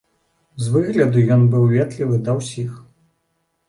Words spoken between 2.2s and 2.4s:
да